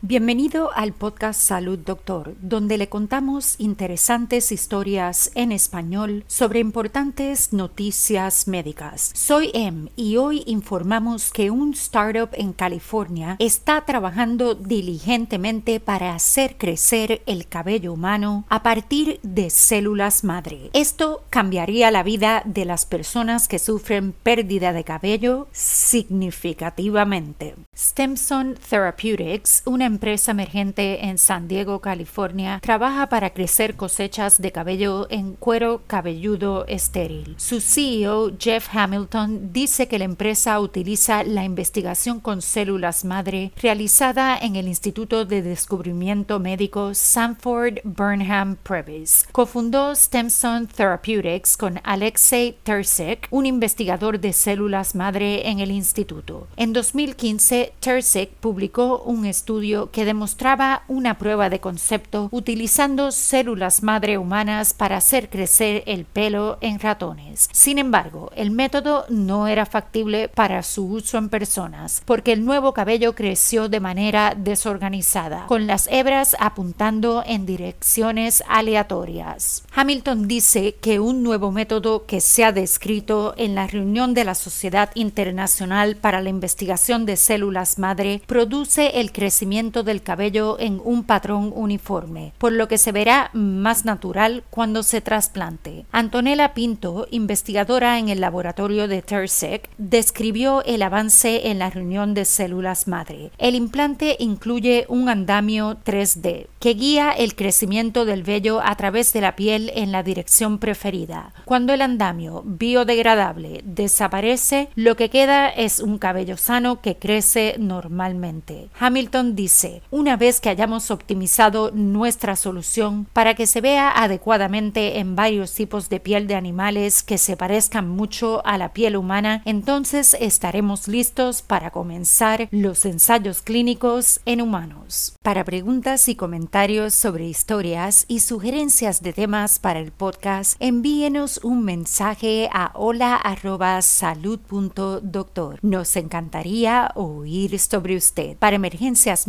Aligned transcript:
Bienvenido 0.00 0.70
al 0.76 0.92
podcast 0.92 1.40
Salud 1.40 1.76
Doctor, 1.76 2.36
donde 2.40 2.78
le 2.78 2.88
contamos 2.88 3.56
interesantes 3.58 4.52
historias 4.52 5.32
en 5.34 5.50
español 5.50 6.22
sobre 6.28 6.60
importantes 6.60 7.52
noticias 7.52 8.46
médicas. 8.46 9.10
Soy 9.14 9.50
Em 9.54 9.88
y 9.96 10.16
hoy 10.16 10.44
informamos 10.46 11.32
que 11.32 11.50
un 11.50 11.72
startup 11.72 12.28
en 12.34 12.52
California 12.52 13.34
está 13.40 13.84
trabajando 13.84 14.54
diligentemente 14.54 15.80
para 15.80 16.14
hacer 16.14 16.58
crecer 16.58 17.20
el 17.26 17.48
cabello 17.48 17.92
humano 17.92 18.44
a 18.48 18.62
partir 18.62 19.18
de 19.24 19.50
células 19.50 20.22
madre. 20.22 20.70
Esto 20.74 21.24
cambiaría 21.28 21.90
la 21.90 22.04
vida 22.04 22.42
de 22.44 22.64
las 22.64 22.86
personas 22.86 23.48
que 23.48 23.58
sufren 23.58 24.12
pérdida 24.12 24.72
de 24.72 24.84
cabello 24.84 25.48
significativamente. 25.50 27.56
Stemson 27.76 28.56
Therapeutics, 28.70 29.62
una 29.66 29.87
empresa 29.88 30.30
emergente 30.30 31.06
en 31.06 31.18
San 31.18 31.48
Diego, 31.48 31.80
California, 31.80 32.60
trabaja 32.62 33.08
para 33.08 33.30
crecer 33.30 33.74
cosechas 33.74 34.40
de 34.40 34.52
cabello 34.52 35.08
en 35.10 35.32
cuero 35.32 35.82
cabelludo 35.86 36.64
estéril. 36.66 37.34
Su 37.38 37.60
CEO, 37.60 38.30
Jeff 38.38 38.68
Hamilton, 38.72 39.52
dice 39.52 39.88
que 39.88 39.98
la 39.98 40.04
empresa 40.04 40.60
utiliza 40.60 41.24
la 41.24 41.44
investigación 41.44 42.20
con 42.20 42.42
células 42.42 43.04
madre 43.04 43.52
realizada 43.60 44.38
en 44.38 44.54
el 44.56 44.68
Instituto 44.68 45.24
de 45.24 45.42
Descubrimiento 45.42 46.38
Médico 46.38 46.94
Sanford 46.94 47.80
Burnham 47.84 48.56
Previs. 48.62 49.26
Cofundó 49.32 49.94
Stemson 49.94 50.66
Therapeutics 50.66 51.56
con 51.56 51.80
Alexei 51.82 52.56
Tersik, 52.62 53.26
un 53.30 53.46
investigador 53.46 54.20
de 54.20 54.32
células 54.32 54.94
madre 54.94 55.48
en 55.48 55.60
el 55.60 55.70
instituto. 55.70 56.46
En 56.56 56.72
2015, 56.72 57.72
Tersik 57.80 58.30
publicó 58.40 59.02
un 59.02 59.24
estudio 59.24 59.77
que 59.86 60.04
demostraba 60.04 60.82
una 60.88 61.18
prueba 61.18 61.48
de 61.48 61.60
concepto 61.60 62.28
utilizando 62.32 63.12
células 63.12 63.82
madre 63.82 64.18
humanas 64.18 64.74
para 64.74 64.96
hacer 64.96 65.30
crecer 65.30 65.82
el 65.86 66.04
pelo 66.04 66.58
en 66.60 66.80
ratones. 66.80 67.48
Sin 67.52 67.78
embargo, 67.78 68.30
el 68.34 68.50
método 68.50 69.06
no 69.08 69.46
era 69.46 69.66
factible 69.66 70.28
para 70.28 70.62
su 70.62 70.86
uso 70.86 71.18
en 71.18 71.28
personas, 71.28 72.02
porque 72.04 72.32
el 72.32 72.44
nuevo 72.44 72.74
cabello 72.74 73.14
creció 73.14 73.68
de 73.68 73.80
manera 73.80 74.34
desorganizada, 74.36 75.46
con 75.46 75.66
las 75.66 75.88
hebras 75.90 76.36
apuntando 76.38 77.22
en 77.26 77.46
direcciones 77.46 78.42
aleatorias. 78.48 79.64
Hamilton 79.74 80.28
dice 80.28 80.74
que 80.80 81.00
un 81.00 81.22
nuevo 81.22 81.52
método 81.52 82.06
que 82.06 82.20
se 82.20 82.44
ha 82.44 82.52
descrito 82.52 83.34
en 83.36 83.54
la 83.54 83.66
reunión 83.66 84.14
de 84.14 84.24
la 84.24 84.34
Sociedad 84.34 84.90
Internacional 84.94 85.96
para 85.96 86.20
la 86.20 86.30
Investigación 86.30 87.06
de 87.06 87.16
Células 87.16 87.78
Madre 87.78 88.22
produce 88.26 89.00
el 89.00 89.12
crecimiento 89.12 89.67
del 89.68 90.02
cabello 90.02 90.56
en 90.58 90.80
un 90.82 91.04
patrón 91.04 91.52
uniforme, 91.54 92.32
por 92.38 92.52
lo 92.52 92.68
que 92.68 92.78
se 92.78 92.92
verá 92.92 93.30
más 93.34 93.84
natural 93.84 94.44
cuando 94.50 94.82
se 94.82 95.00
trasplante. 95.00 95.84
Antonella 95.92 96.54
Pinto, 96.54 97.06
investigadora 97.10 97.98
en 97.98 98.08
el 98.08 98.20
laboratorio 98.20 98.88
de 98.88 99.02
Tersec, 99.02 99.68
describió 99.78 100.64
el 100.64 100.82
avance 100.82 101.48
en 101.50 101.58
la 101.58 101.70
reunión 101.70 102.14
de 102.14 102.24
células 102.24 102.88
madre. 102.88 103.30
El 103.38 103.54
implante 103.54 104.16
incluye 104.18 104.86
un 104.88 105.08
andamio 105.08 105.78
3D 105.84 106.46
que 106.58 106.74
guía 106.74 107.12
el 107.12 107.36
crecimiento 107.36 108.04
del 108.04 108.22
vello 108.22 108.60
a 108.62 108.74
través 108.76 109.12
de 109.12 109.20
la 109.20 109.36
piel 109.36 109.70
en 109.74 109.92
la 109.92 110.02
dirección 110.02 110.58
preferida. 110.58 111.32
Cuando 111.44 111.72
el 111.72 111.82
andamio 111.82 112.42
biodegradable 112.44 113.62
desaparece, 113.64 114.68
lo 114.74 114.96
que 114.96 115.10
queda 115.10 115.48
es 115.48 115.80
un 115.80 115.98
cabello 115.98 116.36
sano 116.36 116.80
que 116.80 116.96
crece 116.96 117.56
normalmente. 117.58 118.68
Hamilton 118.78 119.36
dice 119.36 119.57
una 119.90 120.16
vez 120.16 120.40
que 120.40 120.48
hayamos 120.48 120.90
optimizado 120.90 121.70
nuestra 121.72 122.36
solución 122.36 123.06
para 123.12 123.34
que 123.34 123.46
se 123.46 123.60
vea 123.60 124.02
adecuadamente 124.02 124.98
en 124.98 125.14
varios 125.16 125.54
tipos 125.54 125.88
de 125.88 126.00
piel 126.00 126.26
de 126.26 126.34
animales 126.34 127.02
que 127.02 127.18
se 127.18 127.36
parezcan 127.36 127.88
mucho 127.88 128.44
a 128.46 128.58
la 128.58 128.72
piel 128.72 128.96
humana, 128.96 129.42
entonces 129.44 130.16
estaremos 130.20 130.88
listos 130.88 131.42
para 131.42 131.70
comenzar 131.70 132.48
los 132.50 132.84
ensayos 132.84 133.42
clínicos 133.42 134.20
en 134.24 134.42
humanos. 134.42 135.14
Para 135.22 135.44
preguntas 135.44 136.08
y 136.08 136.14
comentarios 136.14 136.94
sobre 136.94 137.26
historias 137.26 138.04
y 138.08 138.20
sugerencias 138.20 139.02
de 139.02 139.12
temas 139.12 139.58
para 139.58 139.80
el 139.80 139.92
podcast, 139.92 140.56
envíenos 140.60 141.40
un 141.42 141.64
mensaje 141.64 142.48
a 142.52 142.70
hola@salud.doctor. 142.74 145.58
Nos 145.62 145.96
encantaría 145.96 146.92
oír 146.94 147.58
sobre 147.58 147.96
usted. 147.96 148.36
Para 148.36 148.56
emergencias 148.56 149.26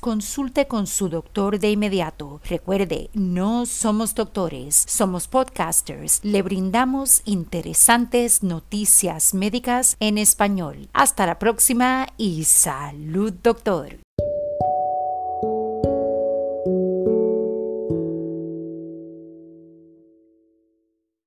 consulte 0.00 0.66
con 0.66 0.86
su 0.86 1.08
doctor 1.08 1.58
de 1.58 1.70
inmediato. 1.70 2.40
Recuerde, 2.48 3.10
no 3.14 3.66
somos 3.66 4.14
doctores, 4.14 4.84
somos 4.86 5.26
podcasters. 5.28 6.20
Le 6.22 6.42
brindamos 6.42 7.22
interesantes 7.24 8.42
noticias 8.42 9.34
médicas 9.34 9.96
en 10.00 10.18
español. 10.18 10.88
Hasta 10.92 11.26
la 11.26 11.38
próxima 11.38 12.08
y 12.16 12.44
salud 12.44 13.32
doctor. 13.42 14.03